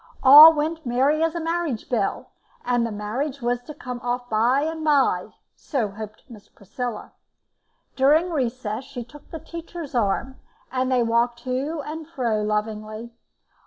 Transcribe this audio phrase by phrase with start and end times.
[0.23, 2.31] All went merry as a marriage bell,
[2.65, 7.11] and the marriage was to come off by and by so hoped Miss Priscilla.
[7.95, 10.39] During the recess she took the teacher's arm,
[10.71, 13.13] and they walked to and fro lovingly.